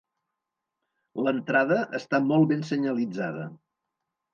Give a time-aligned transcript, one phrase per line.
[1.27, 3.51] L'entrada està molt ben senyalitzada.